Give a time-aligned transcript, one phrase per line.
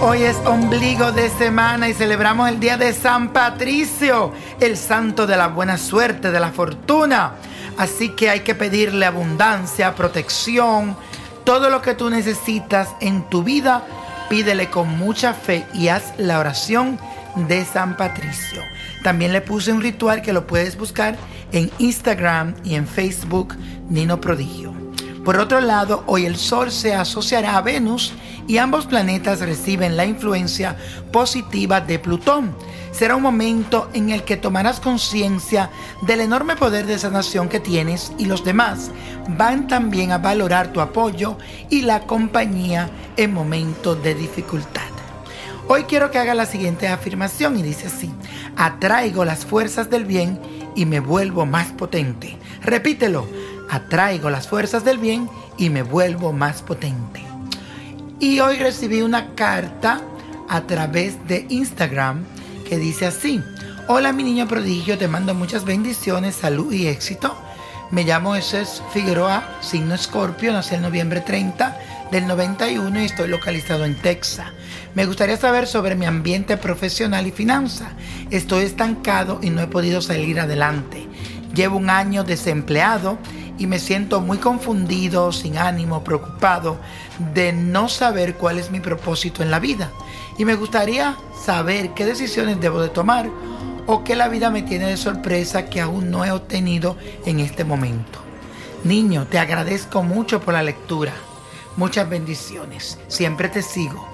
[0.00, 5.36] Hoy es ombligo de semana y celebramos el día de San Patricio, el santo de
[5.36, 7.34] la buena suerte, de la fortuna.
[7.78, 10.96] Así que hay que pedirle abundancia, protección,
[11.44, 13.86] todo lo que tú necesitas en tu vida,
[14.28, 16.98] pídele con mucha fe y haz la oración
[17.36, 18.62] de San Patricio.
[19.04, 21.16] También le puse un ritual que lo puedes buscar
[21.52, 23.54] en Instagram y en Facebook,
[23.88, 24.81] Nino Prodigio.
[25.24, 28.12] Por otro lado, hoy el Sol se asociará a Venus
[28.48, 30.76] y ambos planetas reciben la influencia
[31.12, 32.56] positiva de Plutón.
[32.90, 35.70] Será un momento en el que tomarás conciencia
[36.02, 38.90] del enorme poder de sanación que tienes y los demás
[39.28, 41.38] van también a valorar tu apoyo
[41.70, 44.82] y la compañía en momentos de dificultad.
[45.68, 48.12] Hoy quiero que haga la siguiente afirmación y dice así,
[48.56, 50.40] atraigo las fuerzas del bien
[50.74, 52.36] y me vuelvo más potente.
[52.62, 53.26] Repítelo,
[53.72, 57.22] atraigo las fuerzas del bien y me vuelvo más potente.
[58.20, 60.02] Y hoy recibí una carta
[60.48, 62.22] a través de Instagram
[62.68, 63.42] que dice así,
[63.88, 67.34] hola mi niño prodigio, te mando muchas bendiciones, salud y éxito.
[67.90, 71.78] Me llamo Jesús Figueroa, signo Escorpio, nací el noviembre 30
[72.10, 74.48] del 91 y estoy localizado en Texas.
[74.94, 77.92] Me gustaría saber sobre mi ambiente profesional y finanza.
[78.30, 81.08] Estoy estancado y no he podido salir adelante.
[81.54, 83.18] Llevo un año desempleado
[83.58, 86.78] y me siento muy confundido, sin ánimo, preocupado
[87.34, 89.90] de no saber cuál es mi propósito en la vida.
[90.38, 93.28] Y me gustaría saber qué decisiones debo de tomar
[93.86, 97.64] o qué la vida me tiene de sorpresa que aún no he obtenido en este
[97.64, 98.20] momento.
[98.84, 101.12] Niño, te agradezco mucho por la lectura.
[101.76, 102.98] Muchas bendiciones.
[103.08, 104.08] Siempre te sigo.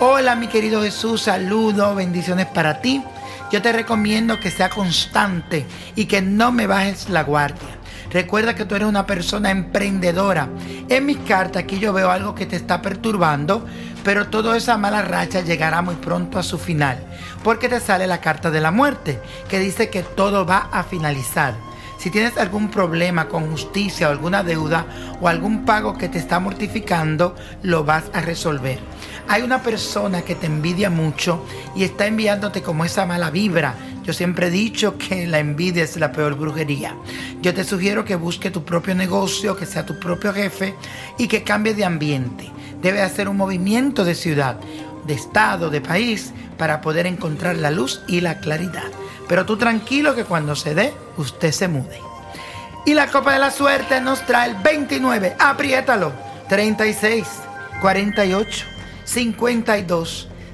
[0.00, 3.02] Hola mi querido Jesús, saludos, bendiciones para ti.
[3.50, 7.77] Yo te recomiendo que sea constante y que no me bajes la guardia.
[8.10, 10.48] Recuerda que tú eres una persona emprendedora.
[10.88, 13.66] En mis cartas aquí yo veo algo que te está perturbando,
[14.02, 16.98] pero toda esa mala racha llegará muy pronto a su final,
[17.44, 21.54] porque te sale la carta de la muerte, que dice que todo va a finalizar.
[21.98, 24.86] Si tienes algún problema con justicia o alguna deuda
[25.20, 28.78] o algún pago que te está mortificando, lo vas a resolver.
[29.26, 31.44] Hay una persona que te envidia mucho
[31.74, 33.74] y está enviándote como esa mala vibra.
[34.08, 36.96] Yo siempre he dicho que la envidia es la peor brujería.
[37.42, 40.74] Yo te sugiero que busque tu propio negocio, que sea tu propio jefe
[41.18, 42.50] y que cambie de ambiente.
[42.80, 44.56] Debe hacer un movimiento de ciudad,
[45.06, 48.90] de estado, de país para poder encontrar la luz y la claridad.
[49.28, 52.00] Pero tú tranquilo que cuando se dé, usted se mude.
[52.86, 56.14] Y la copa de la suerte nos trae el 29, apriétalo,
[56.48, 57.26] 36,
[57.82, 58.64] 48,
[59.04, 60.28] 52,